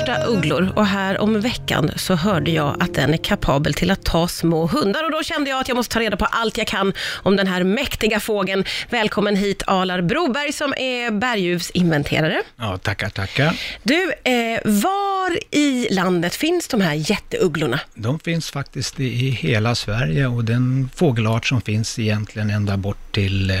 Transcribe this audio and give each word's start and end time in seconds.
största 0.00 0.24
ugglor 0.24 0.72
och 0.76 0.86
här 0.86 1.20
om 1.20 1.40
veckan 1.40 1.90
så 1.96 2.14
hörde 2.14 2.50
jag 2.50 2.82
att 2.82 2.94
den 2.94 3.14
är 3.14 3.16
kapabel 3.16 3.74
till 3.74 3.90
att 3.90 4.04
ta 4.04 4.28
små 4.28 4.66
hundar 4.66 5.04
och 5.04 5.10
då 5.10 5.22
kände 5.22 5.50
jag 5.50 5.60
att 5.60 5.68
jag 5.68 5.76
måste 5.76 5.92
ta 5.94 6.00
reda 6.00 6.16
på 6.16 6.24
allt 6.24 6.58
jag 6.58 6.66
kan 6.66 6.92
om 7.22 7.36
den 7.36 7.46
här 7.46 7.64
mäktiga 7.64 8.20
fågeln. 8.20 8.64
Välkommen 8.90 9.36
hit 9.36 9.62
Alar 9.66 10.00
Broberg 10.02 10.52
som 10.52 10.74
är 10.76 11.10
berguvsinventerare. 11.10 12.42
Ja, 12.56 12.78
tackar, 12.78 13.08
tackar. 13.08 13.60
Du, 13.82 14.12
eh, 14.24 14.60
var 14.64 15.38
i 15.50 15.88
landet 15.90 16.34
finns 16.34 16.68
de 16.68 16.80
här 16.80 16.94
jätteugglorna? 16.94 17.80
De 17.94 18.18
finns 18.18 18.50
faktiskt 18.50 19.00
i 19.00 19.30
hela 19.30 19.74
Sverige 19.74 20.26
och 20.26 20.44
den 20.44 20.90
fågelart 20.94 21.46
som 21.46 21.60
finns 21.60 21.98
egentligen 21.98 22.50
ända 22.50 22.76
bort 22.76 23.12
till 23.12 23.50
eh, 23.50 23.56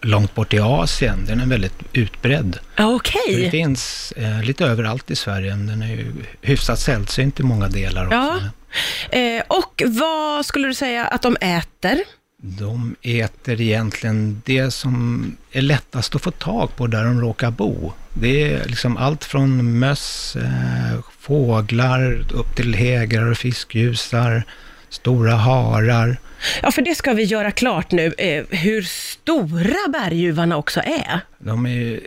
långt 0.00 0.34
bort 0.34 0.54
i 0.54 0.58
Asien. 0.58 1.24
Den 1.26 1.40
är 1.40 1.46
väldigt 1.46 1.78
utbredd. 1.92 2.58
Okej. 2.78 3.20
Så 3.34 3.38
Det 3.40 3.50
finns 3.50 4.12
eh, 4.16 4.42
lite 4.42 4.64
överallt 4.64 5.10
i 5.10 5.16
Sverige. 5.16 5.56
men 5.56 5.66
Den 5.66 5.82
är 5.82 5.86
ju 5.88 6.12
hyfsat 6.42 6.78
sällsynt 6.80 7.40
i 7.40 7.42
många 7.42 7.68
delar 7.68 8.06
också. 8.06 8.16
Ja. 8.16 9.18
Eh, 9.18 9.42
och 9.48 9.82
vad 9.86 10.46
skulle 10.46 10.66
du 10.68 10.74
säga 10.74 11.06
att 11.06 11.22
de 11.22 11.36
äter? 11.40 11.98
De 12.42 12.96
äter 13.02 13.60
egentligen 13.60 14.42
det 14.44 14.70
som 14.70 15.24
är 15.52 15.62
lättast 15.62 16.14
att 16.14 16.22
få 16.22 16.30
tag 16.30 16.76
på 16.76 16.86
där 16.86 17.04
de 17.04 17.20
råkar 17.20 17.50
bo. 17.50 17.92
Det 18.14 18.52
är 18.52 18.64
liksom 18.64 18.96
allt 18.96 19.24
från 19.24 19.78
möss, 19.78 20.36
eh, 20.36 21.00
fåglar, 21.20 22.24
upp 22.34 22.56
till 22.56 22.74
hägrar 22.74 23.30
och 23.30 23.38
fiskgjusar, 23.38 24.42
stora 24.96 25.34
harar. 25.34 26.16
Ja, 26.62 26.70
för 26.70 26.82
det 26.82 26.94
ska 26.94 27.12
vi 27.12 27.22
göra 27.22 27.50
klart 27.50 27.90
nu, 27.90 28.14
eh, 28.18 28.44
hur 28.50 28.82
stora 28.82 29.88
berguvarna 29.92 30.56
också 30.56 30.80
är. 30.80 31.20
De 31.38 31.66
är 31.66 32.00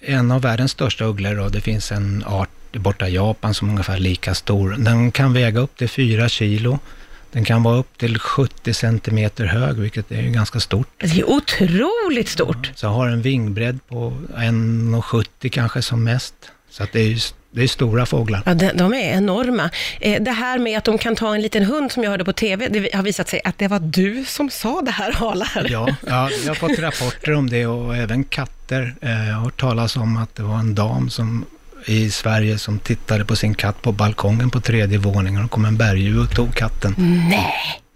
en 0.00 0.30
av 0.30 0.42
världens 0.42 0.70
största 0.70 1.04
ugglor 1.04 1.38
och 1.38 1.50
det 1.50 1.60
finns 1.60 1.92
en 1.92 2.24
art 2.26 2.48
borta 2.72 3.08
i 3.08 3.14
Japan 3.14 3.54
som 3.54 3.68
är 3.68 3.72
ungefär 3.72 3.98
lika 3.98 4.34
stor. 4.34 4.76
Den 4.78 5.12
kan 5.12 5.32
väga 5.32 5.60
upp 5.60 5.76
till 5.76 5.88
4 5.88 6.28
kilo. 6.28 6.78
Den 7.32 7.44
kan 7.44 7.62
vara 7.62 7.76
upp 7.76 7.98
till 7.98 8.18
70 8.18 8.74
centimeter 8.74 9.44
hög, 9.44 9.76
vilket 9.76 10.12
är 10.12 10.22
ganska 10.22 10.60
stort. 10.60 10.88
Det 10.98 11.20
är 11.20 11.30
otroligt 11.30 12.28
stort. 12.28 12.72
Så 12.74 12.88
har 12.88 13.08
en 13.08 13.22
vingbredd 13.22 13.78
på 13.88 14.12
1,70 14.36 15.48
kanske 15.48 15.82
som 15.82 16.04
mest. 16.04 16.34
Så 16.70 16.82
att 16.82 16.92
det 16.92 17.00
är 17.00 17.18
det 17.56 17.62
är 17.62 17.68
stora 17.68 18.06
fåglar. 18.06 18.42
Ja, 18.46 18.54
de, 18.54 18.70
de 18.74 18.94
är 18.94 19.16
enorma. 19.16 19.70
Eh, 20.00 20.22
det 20.22 20.30
här 20.30 20.58
med 20.58 20.78
att 20.78 20.84
de 20.84 20.98
kan 20.98 21.16
ta 21.16 21.34
en 21.34 21.42
liten 21.42 21.62
hund 21.62 21.92
som 21.92 22.02
jag 22.02 22.10
hörde 22.10 22.24
på 22.24 22.32
TV, 22.32 22.68
det 22.68 22.94
har 22.94 23.02
visat 23.02 23.28
sig 23.28 23.40
att 23.44 23.58
det 23.58 23.68
var 23.68 23.78
du 23.80 24.24
som 24.24 24.50
sa 24.50 24.80
det 24.82 24.90
här, 24.90 25.16
Alar. 25.30 25.66
Ja, 25.70 25.88
ja, 26.06 26.30
jag 26.44 26.50
har 26.50 26.54
fått 26.54 26.78
rapporter 26.78 27.32
om 27.34 27.50
det 27.50 27.66
och 27.66 27.96
även 27.96 28.24
katter. 28.24 28.94
Eh, 29.00 29.28
Jag 29.28 29.34
har 29.34 29.40
hört 29.44 29.60
talas 29.60 29.96
om 29.96 30.16
att 30.16 30.34
det 30.36 30.42
var 30.42 30.58
en 30.58 30.74
dam 30.74 31.10
som 31.10 31.44
i 31.86 32.10
Sverige 32.10 32.58
som 32.58 32.78
tittade 32.78 33.24
på 33.24 33.36
sin 33.36 33.54
katt 33.54 33.82
på 33.82 33.92
balkongen 33.92 34.50
på 34.50 34.60
tredje 34.60 34.98
våningen 34.98 35.44
och 35.44 35.50
kom 35.50 35.64
en 35.64 35.76
berguv 35.76 36.18
och 36.20 36.30
tog 36.34 36.54
katten. 36.54 36.94
Nej. 37.30 37.52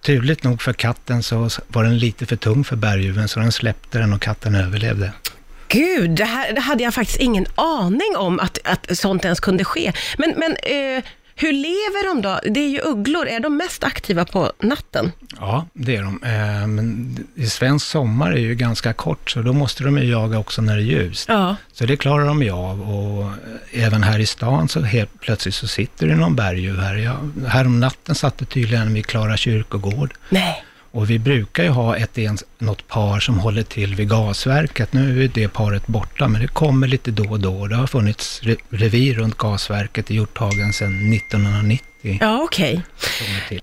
Turligt 0.07 0.45
nog 0.45 0.63
för 0.63 0.73
katten 0.73 1.23
så 1.23 1.49
var 1.69 1.85
den 1.85 1.99
lite 1.99 2.27
för 2.27 2.37
tung 2.37 2.65
för 2.65 2.77
berguven 2.77 3.29
så 3.29 3.41
den 3.41 3.53
släppte 3.53 3.99
den 3.99 4.13
och 4.13 4.21
katten 4.23 4.55
överlevde. 4.55 5.13
Gud, 5.73 6.11
det 6.11 6.25
här 6.25 6.53
det 6.53 6.61
hade 6.61 6.83
jag 6.85 6.95
faktiskt 6.95 7.19
ingen 7.21 7.47
aning 7.55 8.17
om 8.17 8.41
att, 8.41 8.59
att 8.65 8.99
sånt 8.99 9.25
ens 9.25 9.41
kunde 9.41 9.65
ske. 9.65 9.93
Men, 10.19 10.35
men 10.37 10.51
eh, 10.53 11.05
hur 11.35 11.53
lever 11.53 12.09
de 12.09 12.23
då? 12.23 12.41
Det 12.45 12.61
är 12.61 12.69
ju 12.69 12.81
ugglor, 12.81 13.29
är 13.29 13.41
de 13.41 13.57
mest 13.57 13.85
aktiva 13.85 14.25
på 14.25 14.53
natten? 14.63 15.13
Ja, 15.41 15.67
det 15.73 15.97
är 15.97 16.03
de. 16.03 16.23
Eh, 16.23 16.67
Men 16.67 17.17
i 17.35 17.47
svensk 17.47 17.87
sommar 17.87 18.33
är 18.33 18.39
ju 18.39 18.55
ganska 18.55 18.93
kort, 18.93 19.31
så 19.31 19.43
då 19.43 19.53
måste 19.53 19.85
de 19.85 19.99
ju 19.99 20.05
jaga 20.05 20.39
också 20.39 20.63
när 20.63 20.77
det 20.77 20.83
är 20.83 20.85
ljust. 20.85 21.29
Ja. 21.29 21.57
Så 21.73 21.87
det 21.87 21.97
klarar 21.97 22.27
de 22.27 22.43
ju 22.43 22.51
av 22.51 22.91
och 22.91 23.33
även 23.73 24.03
här 24.03 24.19
i 24.19 24.27
stan 24.27 24.69
så 24.69 24.81
helt 24.81 25.21
plötsligt 25.21 25.55
så 25.55 25.69
sitter 25.69 26.07
det 26.07 26.17
någon 26.17 26.37
berguv 26.37 26.81
här. 26.81 26.95
Jag, 26.95 27.17
här 27.49 27.67
om 27.67 27.81
natten 27.81 28.15
satt 28.15 28.39
det 28.39 28.45
tydligen 28.45 28.95
vid 28.95 29.07
Klara 29.07 29.37
kyrkogård. 29.37 30.15
Nej. 30.29 30.65
Och 30.93 31.11
vi 31.11 31.19
brukar 31.19 31.63
ju 31.63 31.69
ha 31.69 31.97
ett 31.97 32.19
något 32.59 32.89
par 32.89 33.21
som 33.21 33.39
håller 33.39 33.63
till 33.63 33.95
vid 33.95 34.09
gasverket. 34.09 34.93
Nu 34.93 35.25
är 35.25 35.29
det 35.29 35.49
paret 35.49 35.87
borta, 35.87 36.29
men 36.29 36.41
det 36.41 36.49
kommer 36.49 36.87
lite 36.87 37.11
då 37.11 37.31
och 37.31 37.41
då. 37.41 37.67
Det 37.67 37.77
har 37.77 37.87
funnits 37.87 38.41
re, 38.43 38.57
revir 38.71 39.15
runt 39.15 39.39
gasverket 39.39 40.11
i 40.11 40.15
Hjorthagen 40.15 40.73
sedan 40.73 41.13
1990. 41.13 42.19
Ja, 42.21 42.43
okej. 42.43 42.83
till. 43.49 43.61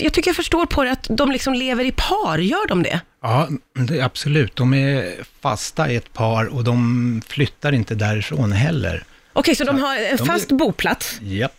Jag 0.00 0.12
tycker 0.12 0.28
jag 0.28 0.36
förstår 0.36 0.66
på 0.66 0.84
det 0.84 0.92
att 0.92 1.06
de 1.10 1.30
liksom 1.30 1.54
lever 1.54 1.84
i 1.84 1.92
par, 1.92 2.38
gör 2.38 2.68
de 2.68 2.82
det? 2.82 3.00
Ja, 3.22 3.48
det, 3.74 4.00
absolut. 4.00 4.56
De 4.56 4.74
är 4.74 5.14
fasta 5.40 5.90
i 5.90 5.96
ett 5.96 6.12
par 6.12 6.46
och 6.46 6.64
de 6.64 7.22
flyttar 7.26 7.72
inte 7.72 7.94
därifrån 7.94 8.52
heller. 8.52 9.04
Okej, 9.32 9.54
så 9.54 9.64
de 9.64 9.76
Så, 9.76 9.86
har 9.86 9.96
en 9.96 10.16
de 10.16 10.26
fast 10.26 10.48
boplats? 10.52 11.18
Japp. 11.22 11.52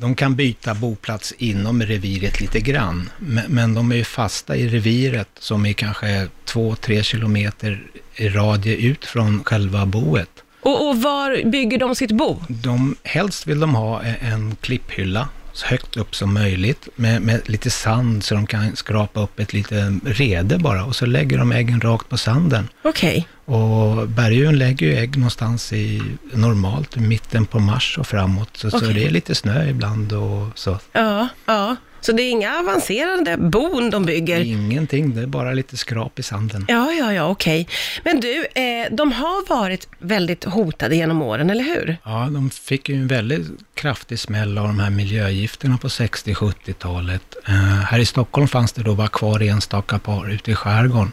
De 0.00 0.14
kan 0.14 0.34
byta 0.34 0.74
boplats 0.74 1.34
inom 1.38 1.82
reviret 1.82 2.40
lite 2.40 2.60
grann, 2.60 3.10
men, 3.48 3.74
de 3.74 3.92
är 3.92 3.96
ju 3.96 4.04
fasta 4.04 4.56
i 4.56 4.68
reviret 4.68 5.28
som 5.38 5.66
är 5.66 5.72
kanske 5.72 6.28
två, 6.44 6.76
tre 6.76 7.02
kilometer 7.02 7.82
i 8.16 8.28
radie 8.28 8.76
ut 8.76 9.04
från 9.04 9.44
själva 9.44 9.86
boet. 9.86 10.30
Och, 10.60 10.88
och 10.88 11.02
var 11.02 11.50
bygger 11.50 11.78
de 11.78 11.94
sitt 11.94 12.12
bo? 12.12 12.36
De, 12.48 12.96
helst 13.02 13.46
vill 13.46 13.60
de 13.60 13.74
ha 13.74 14.04
e- 14.04 14.16
en 14.20 14.56
klipphylla 14.60 15.28
så 15.58 15.66
högt 15.66 15.96
upp 15.96 16.14
som 16.14 16.34
möjligt 16.34 16.88
med, 16.96 17.22
med 17.22 17.48
lite 17.48 17.70
sand 17.70 18.24
så 18.24 18.34
de 18.34 18.46
kan 18.46 18.76
skrapa 18.76 19.20
upp 19.20 19.40
ett 19.40 19.52
litet 19.52 19.92
rede 20.04 20.58
bara 20.58 20.84
och 20.84 20.96
så 20.96 21.06
lägger 21.06 21.38
de 21.38 21.52
äggen 21.52 21.80
rakt 21.80 22.08
på 22.08 22.18
sanden. 22.18 22.68
Okej. 22.82 23.28
Och 23.44 24.08
berguven 24.08 24.58
lägger 24.58 24.86
ju 24.86 24.96
ägg 24.96 25.16
någonstans 25.16 25.72
i 25.72 26.02
normalt 26.32 26.96
mitten 26.96 27.46
på 27.46 27.58
mars 27.58 27.98
och 27.98 28.06
framåt. 28.06 28.56
Så, 28.56 28.70
så 28.70 28.76
Okej. 28.76 28.94
det 28.94 29.06
är 29.06 29.10
lite 29.10 29.34
snö 29.34 29.68
ibland 29.68 30.12
och 30.12 30.58
så. 30.58 30.78
Ja, 30.92 31.28
ja. 31.46 31.76
Så 32.00 32.12
det 32.12 32.22
är 32.22 32.30
inga 32.30 32.58
avancerade 32.58 33.36
bon 33.36 33.90
de 33.90 34.04
bygger? 34.04 34.40
Ingenting, 34.40 35.14
det 35.14 35.22
är 35.22 35.26
bara 35.26 35.52
lite 35.52 35.76
skrap 35.76 36.18
i 36.18 36.22
sanden. 36.22 36.64
Ja, 36.68 36.92
ja, 36.92 37.12
ja, 37.12 37.28
okej. 37.28 37.68
Men 38.04 38.20
du, 38.20 38.46
eh, 38.54 38.86
de 38.90 39.12
har 39.12 39.48
varit 39.48 39.88
väldigt 39.98 40.44
hotade 40.44 40.96
genom 40.96 41.22
åren, 41.22 41.50
eller 41.50 41.64
hur? 41.64 41.96
Ja, 42.04 42.28
de 42.30 42.50
fick 42.50 42.88
ju 42.88 42.94
en 42.94 43.06
väldigt 43.06 43.46
kraftig 43.74 44.18
smäll 44.18 44.58
av 44.58 44.66
de 44.66 44.80
här 44.80 44.90
miljögifterna 44.90 45.78
på 45.78 45.88
60-70-talet. 45.88 47.36
Eh, 47.46 47.54
här 47.54 47.98
i 47.98 48.06
Stockholm 48.06 48.48
fanns 48.48 48.72
det 48.72 48.82
då 48.82 48.94
bara 48.94 49.08
kvar 49.08 49.42
enstaka 49.42 49.98
par 49.98 50.30
ute 50.30 50.50
i 50.50 50.54
skärgården. 50.54 51.12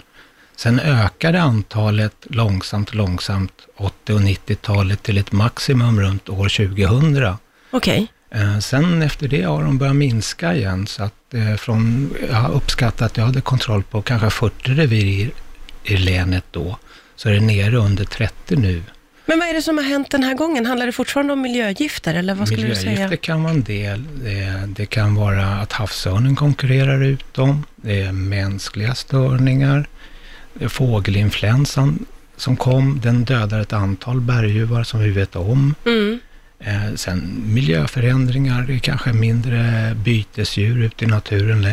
Sen 0.56 0.80
ökade 0.80 1.42
antalet 1.42 2.16
långsamt, 2.24 2.94
långsamt 2.94 3.68
80 3.78 4.14
och 4.14 4.20
90-talet 4.20 5.04
till 5.04 5.18
ett 5.18 5.32
maximum 5.32 6.02
runt 6.02 6.30
år 6.30 6.68
2000. 6.68 7.38
Okej. 7.72 8.08
Eh, 8.36 8.60
Sen 8.60 9.02
efter 9.02 9.28
det 9.28 9.42
har 9.44 9.64
de 9.64 9.78
börjat 9.78 9.96
minska 9.96 10.56
igen, 10.56 10.88
så 10.88 11.04
att 11.04 11.34
eh, 11.34 11.56
från, 11.56 12.14
jag 12.30 12.36
har 12.36 12.52
uppskattat 12.54 13.02
att 13.02 13.18
jag 13.18 13.26
hade 13.26 13.42
kontroll 13.42 13.84
på 13.84 14.02
kanske 14.02 14.30
40 14.30 14.72
revir 14.74 15.06
i, 15.06 15.32
i 15.84 15.98
länet 15.98 16.44
då, 16.52 16.78
så 17.16 17.30
är 17.30 17.34
det 17.34 17.40
nere 17.42 17.78
under 17.78 18.06
30 18.06 18.56
nu. 18.56 18.84
Men 19.28 19.40
vad 19.40 19.48
är 19.50 19.54
det 19.54 19.62
som 19.62 19.78
har 19.78 19.86
hänt 19.86 20.12
den 20.12 20.24
här 20.24 20.34
gången? 20.34 20.66
Handlar 20.66 20.86
det 20.86 20.92
fortfarande 20.92 21.34
om 21.34 21.42
miljögifter, 21.42 22.14
eller 22.14 22.36
vad 22.36 22.48
skulle 22.48 22.62
du 22.62 22.68
Miljögifter 22.68 23.08
säga? 23.08 23.18
kan 23.18 23.44
vara 23.44 23.54
en 23.54 23.64
del. 23.64 24.04
Det, 24.24 24.64
det 24.68 24.86
kan 24.86 25.16
vara 25.16 25.46
att 25.48 25.72
havsörnen 25.72 26.36
konkurrerar 26.36 27.04
ut 27.04 27.34
dem. 27.34 27.64
Det 27.76 28.02
är 28.02 28.12
mänskliga 28.12 28.96
störningar. 28.96 29.88
Fågelinfluensan 30.68 32.06
som 32.38 32.56
kom, 32.58 33.00
den 33.04 33.24
dödar 33.26 33.60
ett 33.60 33.74
antal 33.74 34.22
berguvar 34.22 34.84
som 34.84 35.00
vi 35.00 35.10
vet 35.10 35.36
om. 35.36 35.76
Mm. 35.86 36.20
Eh, 36.60 36.96
sen 36.96 37.42
miljöförändringar, 37.54 38.62
det 38.62 38.74
är 38.74 38.80
kanske 38.80 39.14
mindre 39.14 39.92
bytesdjur 40.04 40.84
ute 40.84 41.06
i 41.06 41.08
naturen 41.08 41.68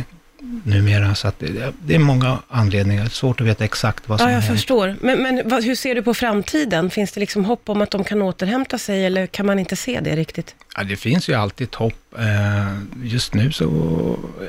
numera. 0.64 1.14
Så 1.14 1.28
att 1.28 1.38
det, 1.38 1.72
det 1.84 1.94
är 1.94 1.98
många 1.98 2.38
anledningar. 2.48 3.02
Det 3.02 3.06
är 3.08 3.10
svårt 3.10 3.40
att 3.40 3.46
veta 3.46 3.64
exakt 3.64 4.08
vad 4.08 4.20
som 4.20 4.28
Ja, 4.28 4.34
jag 4.34 4.40
hänt. 4.40 4.56
förstår. 4.58 4.96
Men, 5.00 5.22
men 5.22 5.42
vad, 5.48 5.64
hur 5.64 5.74
ser 5.74 5.94
du 5.94 6.02
på 6.02 6.14
framtiden? 6.14 6.90
Finns 6.90 7.12
det 7.12 7.20
liksom 7.20 7.44
hopp 7.44 7.68
om 7.68 7.82
att 7.82 7.90
de 7.90 8.04
kan 8.04 8.22
återhämta 8.22 8.78
sig, 8.78 9.06
eller 9.06 9.26
kan 9.26 9.46
man 9.46 9.58
inte 9.58 9.76
se 9.76 10.00
det 10.00 10.16
riktigt? 10.16 10.54
Ja, 10.76 10.84
det 10.84 10.96
finns 10.96 11.28
ju 11.28 11.34
alltid 11.34 11.74
hopp. 11.74 11.94
Eh, 12.18 12.78
Just 13.04 13.34
nu 13.34 13.52
så 13.52 13.66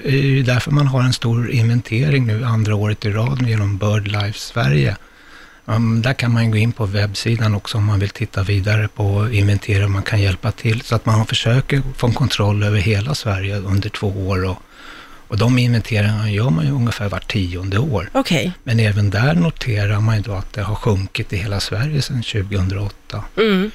är 0.04 0.36
det 0.36 0.44
därför 0.44 0.72
man 0.72 0.88
har 0.88 1.04
en 1.04 1.14
stor 1.14 1.52
inventering 1.52 2.26
nu 2.28 2.44
andra 2.46 2.76
året 2.76 3.06
i 3.06 3.10
rad 3.10 3.48
genom 3.48 3.78
BirdLife 3.78 4.40
Sverige. 4.40 4.98
Um, 5.66 6.02
där 6.02 6.14
kan 6.14 6.34
man 6.34 6.52
gå 6.52 6.58
in 6.58 6.72
på 6.72 6.86
webbsidan 6.86 7.56
också 7.56 7.78
om 7.78 7.86
man 7.86 8.00
vill 8.00 8.10
titta 8.10 8.44
vidare 8.44 8.88
på 8.88 9.30
inventera 9.32 9.88
man 9.88 10.04
kan 10.04 10.22
hjälpa 10.22 10.52
till. 10.52 10.82
Så 10.82 10.96
att 10.96 11.06
man 11.06 11.26
försöker 11.26 11.82
få 11.98 12.08
en 12.08 12.14
kontroll 12.14 12.64
över 12.64 12.80
hela 12.80 13.16
Sverige 13.16 13.58
under 13.58 13.90
två 13.90 14.08
år. 14.08 14.46
Och, 14.46 14.58
och 15.28 15.38
de 15.38 15.60
inventeringarna 15.60 16.32
gör 16.32 16.50
man 16.50 16.66
ju 16.66 16.72
ungefär 16.72 17.10
vart 17.10 17.32
tionde 17.32 17.80
år. 17.80 18.10
Okej. 18.14 18.52
Men 18.64 18.80
även 18.80 19.10
där 19.10 19.34
noterar 19.36 20.00
man 20.00 20.16
ju 20.16 20.22
då 20.22 20.34
att 20.34 20.54
det 20.54 20.62
har 20.62 20.76
sjunkit 20.76 21.34
i 21.34 21.38
hela 21.38 21.60
Sverige 21.60 22.02
sedan 22.02 22.24
2008. 22.24 23.24
Mm. 23.38 23.72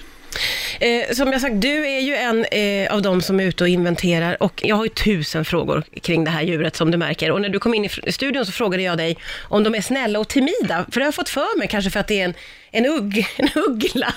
Eh, 0.81 1.15
som 1.15 1.33
jag 1.33 1.41
sagt, 1.41 1.61
du 1.61 1.87
är 1.87 2.01
ju 2.01 2.15
en 2.15 2.45
eh, 2.45 2.95
av 2.95 3.03
dem 3.03 3.23
som 3.23 3.41
är 3.41 3.45
ute 3.45 3.65
och 3.65 3.69
inventerar 3.69 4.43
och 4.43 4.63
jag 4.65 4.77
har 4.77 4.85
ju 4.85 4.89
tusen 4.91 5.45
frågor 5.45 5.83
kring 6.03 6.25
det 6.25 6.31
här 6.31 6.43
djuret 6.43 6.77
som 6.77 6.91
du 6.91 6.99
märker. 6.99 7.31
Och 7.31 7.41
när 7.41 7.49
du 7.49 7.59
kom 7.59 7.75
in 7.75 7.85
i 7.85 8.13
studion 8.13 8.47
så 8.47 8.53
frågade 8.53 8.83
jag 8.83 8.99
dig 8.99 9.17
om 9.43 9.63
de 9.65 9.75
är 9.75 9.81
snälla 9.81 10.19
och 10.19 10.29
timida, 10.29 10.85
för 10.91 11.01
det 11.01 11.05
har 11.05 11.07
jag 11.07 11.15
fått 11.15 11.29
för 11.29 11.59
mig, 11.59 11.69
kanske 11.69 11.91
för 11.91 12.01
att 12.01 12.09
det 12.09 12.21
är 12.21 12.25
en, 12.25 12.35
en, 12.71 12.87
ugg, 12.87 13.27
en 13.37 13.49
uggla. 13.55 14.15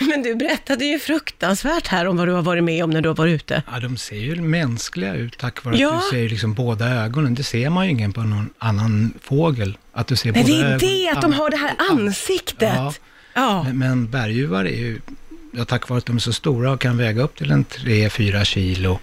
Men 0.00 0.22
du 0.22 0.34
berättade 0.34 0.84
ju 0.84 0.98
fruktansvärt 0.98 1.86
här 1.86 2.06
om 2.06 2.16
vad 2.16 2.28
du 2.28 2.32
har 2.32 2.42
varit 2.42 2.64
med 2.64 2.84
om 2.84 2.90
när 2.90 3.00
du 3.00 3.08
har 3.08 3.16
varit 3.16 3.34
ute. 3.34 3.62
Ja, 3.72 3.80
de 3.80 3.96
ser 3.96 4.16
ju 4.16 4.36
mänskliga 4.36 5.14
ut 5.14 5.38
tack 5.38 5.64
vare 5.64 5.76
Ja. 5.78 5.94
att 5.94 6.02
du 6.10 6.18
ser 6.18 6.28
liksom 6.28 6.54
båda 6.54 6.88
ögonen. 6.88 7.34
Det 7.34 7.42
ser 7.44 7.70
man 7.70 7.84
ju 7.84 7.90
ingen 7.90 8.12
på 8.12 8.20
någon 8.20 8.50
annan 8.58 9.12
fågel. 9.22 9.78
Att 9.92 10.06
du 10.06 10.16
ser 10.16 10.32
det 10.32 10.40
båda 10.42 10.54
är 10.54 10.60
ögonen. 10.60 10.78
det, 10.78 11.08
att 11.08 11.22
de 11.22 11.32
har 11.32 11.50
det 11.50 11.56
här 11.56 11.72
ansiktet. 11.90 12.72
Ja. 12.76 12.92
Ja. 13.34 13.62
Men, 13.62 13.78
men 13.78 14.10
berguvar 14.10 14.64
är 14.64 14.76
ju, 14.76 15.00
ja, 15.56 15.64
tack 15.64 15.88
vare 15.88 15.98
att 15.98 16.06
de 16.06 16.16
är 16.16 16.20
så 16.20 16.32
stora 16.32 16.72
och 16.72 16.80
kan 16.80 16.96
väga 16.96 17.22
upp 17.22 17.36
till 17.36 17.50
en 17.50 17.64
3-4 17.64 18.44
kilo 18.44 18.98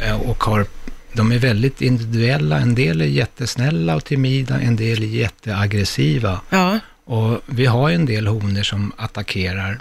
eh, 0.00 0.20
och 0.20 0.44
har, 0.44 0.66
de 1.12 1.32
är 1.32 1.38
väldigt 1.38 1.82
individuella. 1.82 2.58
En 2.58 2.74
del 2.74 3.00
är 3.00 3.06
jättesnälla 3.06 3.96
och 3.96 4.04
timida, 4.04 4.60
en 4.60 4.76
del 4.76 5.02
är 5.02 5.06
jätteaggressiva. 5.06 6.40
ja. 6.50 6.78
Och 7.04 7.40
vi 7.46 7.66
har 7.66 7.88
ju 7.88 7.94
en 7.94 8.06
del 8.06 8.26
honor 8.26 8.62
som 8.62 8.92
attackerar, 8.96 9.78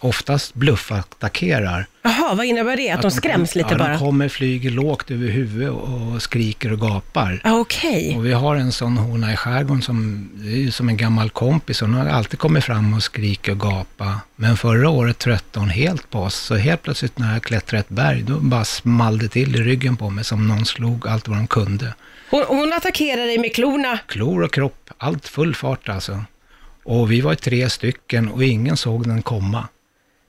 oftast 0.00 0.54
bluffattackerar. 0.54 1.86
Jaha, 2.02 2.34
vad 2.34 2.46
innebär 2.46 2.76
det? 2.76 2.90
Att, 2.90 3.02
de 3.02 3.10
skräms 3.10 3.52
kom, 3.52 3.58
lite 3.58 3.74
ja, 3.74 3.78
bara? 3.78 3.88
de 3.88 3.98
kommer, 3.98 4.28
flyger 4.28 4.70
lågt 4.70 5.10
över 5.10 5.28
huvudet 5.28 5.70
och 5.70 6.22
skriker 6.22 6.72
och 6.72 6.80
gapar. 6.80 7.40
Ja, 7.44 7.58
Okej. 7.58 8.16
Och 8.16 8.26
vi 8.26 8.32
har 8.32 8.56
en 8.56 8.72
sån 8.72 8.96
hona 8.96 9.32
i 9.32 9.36
skärgården 9.36 9.82
som, 9.82 10.28
det 10.34 10.64
är 10.64 10.70
som 10.70 10.88
en 10.88 10.96
gammal 10.96 11.30
kompis. 11.30 11.80
Hon 11.80 11.94
har 11.94 12.06
alltid 12.06 12.38
kommit 12.38 12.64
fram 12.64 12.94
och 12.94 13.02
skrikit 13.02 13.52
och 13.52 13.60
gapa. 13.60 14.20
Men 14.36 14.56
förra 14.56 14.88
året 14.88 15.18
tröttade 15.18 15.60
hon 15.60 15.70
helt 15.70 16.10
på 16.10 16.20
oss. 16.20 16.34
Så 16.34 16.54
helt 16.54 16.82
plötsligt 16.82 17.18
när 17.18 17.32
jag 17.32 17.42
klättrade 17.42 17.80
ett 17.80 17.88
berg, 17.88 18.22
då 18.22 18.38
bara 18.40 18.64
small 18.64 19.18
det 19.18 19.28
till 19.28 19.56
i 19.56 19.62
ryggen 19.62 19.96
på 19.96 20.10
mig 20.10 20.24
som 20.24 20.48
någon 20.48 20.64
slog 20.64 21.08
allt 21.08 21.28
vad 21.28 21.38
de 21.38 21.46
kunde. 21.46 21.94
Hon, 22.30 22.44
hon 22.48 22.72
attackerar 22.72 23.26
dig 23.26 23.38
med 23.38 23.54
klorna. 23.54 23.98
Klor 24.06 24.42
och 24.42 24.52
kropp, 24.52 24.90
allt 24.98 25.28
full 25.28 25.54
fart 25.54 25.88
alltså. 25.88 26.24
Och 26.84 27.12
vi 27.12 27.20
var 27.20 27.34
tre 27.34 27.70
stycken 27.70 28.28
och 28.28 28.44
ingen 28.44 28.76
såg 28.76 29.08
den 29.08 29.22
komma. 29.22 29.68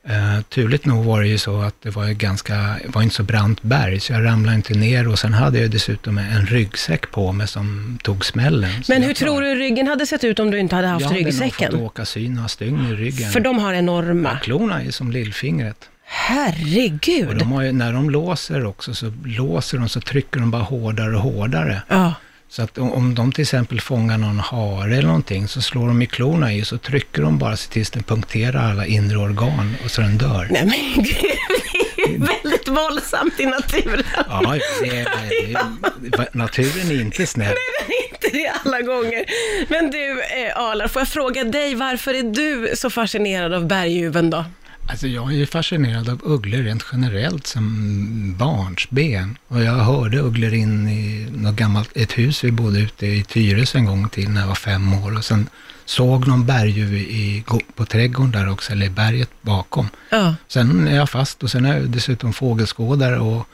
Uh, 0.10 0.42
turligt 0.42 0.86
nog 0.86 1.06
var 1.06 1.22
det 1.22 1.28
ju 1.28 1.38
så 1.38 1.62
att 1.62 1.76
det 1.82 1.90
var 1.90 2.08
ganska, 2.08 2.78
var 2.86 3.02
inte 3.02 3.16
så 3.16 3.24
brant 3.24 3.62
berg, 3.62 4.00
så 4.00 4.14
jag 4.14 4.26
ramlade 4.26 4.56
inte 4.56 4.74
ner 4.74 5.08
och 5.08 5.20
sen 5.20 5.34
hade 5.34 5.60
jag 5.60 5.72
dessutom 5.72 6.18
en 6.18 6.46
ryggsäck 6.46 7.12
på 7.12 7.32
mig 7.32 7.48
som 7.48 7.98
tog 8.04 8.26
smällen. 8.26 8.72
Men 8.88 9.02
jag 9.02 9.08
hur 9.08 9.14
tror 9.14 9.42
du 9.42 9.56
ryggen 9.56 9.88
hade 9.88 10.06
sett 10.06 10.24
ut 10.24 10.40
om 10.40 10.52
du 10.52 10.60
inte 10.60 10.76
hade 10.76 10.88
haft 10.88 11.02
jag 11.02 11.08
hade 11.08 11.20
nog 11.20 11.28
ryggsäcken? 11.28 11.72
fått 11.72 11.82
åka 11.82 12.06
syn 12.06 12.34
några 12.34 12.48
stygn 12.48 12.86
i 12.86 12.96
ryggen. 12.96 13.32
För 13.32 13.40
de 13.40 13.60
har 13.60 13.74
enorma. 13.74 14.40
Klorna 14.44 14.84
är 14.84 14.92
som 14.92 15.12
lillfingret. 15.12 15.78
Och 15.80 16.14
Herregud. 16.14 17.38
de 17.38 17.52
har 17.52 17.62
ju, 17.62 17.72
när 17.72 17.94
de 17.94 18.10
låser 18.10 18.66
också, 18.66 18.94
så 18.94 19.14
låser 19.26 19.78
de, 19.78 19.90
så 19.90 20.02
trycker 20.02 20.40
de 20.40 20.52
bara 20.52 20.62
hårdare 20.62 21.16
och 21.16 21.22
hårdare. 21.22 21.82
Ja. 21.88 22.14
Så 22.50 22.62
att 22.64 22.78
om- 22.78 23.16
de 23.16 23.32
till 23.32 23.42
exempel 23.42 23.82
fångar 23.82 24.18
någon 24.18 24.40
hare 24.40 24.94
eller 24.98 25.08
någonting, 25.08 25.48
så 25.48 25.62
slår 25.62 25.88
de 25.88 26.02
i 26.02 26.06
klorna 26.06 26.54
i, 26.54 26.66
så 26.66 26.78
trycker 26.78 27.22
de 27.22 27.38
bara 27.38 27.58
sig 27.58 27.72
tills 27.72 27.90
den 27.90 28.04
punkterar 28.04 28.70
alla 28.72 28.86
inre 28.86 29.18
organ 29.18 29.76
och 29.86 29.92
så 29.92 30.02
den 30.02 30.18
dör. 30.18 30.48
Nej 30.52 30.66
men 30.66 31.04
gud, 31.04 31.16
det 31.96 32.04
är 32.04 32.20
väldigt 32.44 32.68
våldsamt 32.68 33.40
i 33.40 33.46
naturen. 33.46 34.04
Ja, 34.30 34.56
det 34.82 34.90
är, 35.00 35.08
det 35.30 35.54
är, 35.54 36.38
naturen 36.38 36.92
är 36.92 37.02
inte 37.02 37.28
snäll. 37.28 37.56
Den 37.56 37.96
är 37.98 38.14
inte 38.14 38.38
det 38.38 38.52
alla 38.66 38.82
gånger. 38.82 39.26
Men 39.70 39.92
du, 39.92 40.22
eh, 40.22 40.58
Alar, 40.58 40.88
får 40.88 41.00
jag 41.00 41.08
fråga 41.10 41.44
dig, 41.44 41.76
varför 41.76 42.14
är 42.14 42.24
du 42.24 42.72
så 42.76 42.90
fascinerad 42.90 43.54
av 43.54 43.68
berguven 43.68 44.30
då? 44.30 44.46
Alltså 44.90 45.08
jag 45.08 45.32
är 45.32 45.36
ju 45.36 45.46
fascinerad 45.46 46.10
av 46.10 46.22
ugglor 46.24 46.64
rent 46.64 46.86
generellt 46.92 47.48
som 47.48 48.36
barnsben. 48.38 49.38
Och 49.48 49.62
jag 49.62 49.74
hörde 49.74 50.20
ugglor 50.20 50.54
in 50.54 50.88
i 50.90 51.28
något 51.32 51.56
gammalt, 51.56 51.98
ett 51.98 52.18
hus 52.18 52.44
vi 52.44 52.52
bodde 52.52 52.80
ute 52.80 53.08
i 53.08 53.24
Tyresö 53.24 53.78
en 53.78 53.86
gång 53.86 54.10
till 54.10 54.30
när 54.30 54.42
jag 54.42 54.48
var 54.48 54.56
fem 54.56 54.94
år. 54.94 55.18
Och 55.18 55.26
sen 55.26 55.50
såg 55.86 56.28
någon 56.28 56.46
berguv 56.46 56.94
i, 56.94 57.44
på 57.76 57.86
trädgården 57.86 58.32
där 58.32 58.50
också, 58.50 58.72
eller 58.72 58.86
i 58.86 58.90
berget 58.90 59.30
bakom. 59.42 59.90
Ja. 60.10 60.36
Sen 60.48 60.88
är 60.88 60.96
jag 60.96 61.10
fast 61.10 61.44
och 61.44 61.52
sen 61.52 61.66
är 61.66 61.78
jag 61.78 61.90
dessutom 61.90 62.34
fågelskådare 62.34 63.20
och 63.20 63.48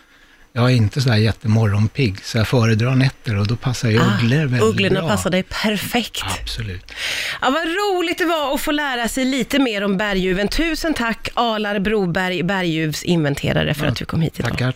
jag 0.56 0.72
är 0.72 0.76
inte 0.76 1.02
så 1.02 1.10
här 1.10 1.18
jättemorgonpigg, 1.18 2.24
så 2.24 2.38
jag 2.38 2.48
föredrar 2.48 2.96
nätter 2.96 3.38
och 3.40 3.48
då 3.48 3.56
passar 3.56 3.90
ju 3.90 3.98
ugglor 4.00 4.38
väldigt 4.38 4.62
Ah, 4.62 4.66
Ugglorna 4.66 5.00
bra. 5.00 5.10
passar 5.10 5.30
dig 5.30 5.44
perfekt. 5.44 6.24
Absolut. 6.42 6.92
Ja, 7.42 7.50
vad 7.50 7.64
roligt 7.64 8.18
det 8.18 8.26
var 8.26 8.54
att 8.56 8.62
få 8.62 8.72
lära 8.72 9.08
sig 9.08 9.26
lite 9.26 9.60
mer 9.60 9.84
om 9.84 9.98
berguven. 9.98 10.48
Tusen 10.48 10.94
tack 10.94 11.30
Alar 11.34 11.80
Broberg, 11.80 12.44
berguvsinventerare, 12.44 13.74
för 13.74 13.86
att 13.88 13.96
du 13.96 14.06
kom 14.06 14.22
hit 14.22 14.40
idag. 14.40 14.52
Tackar, 14.52 14.72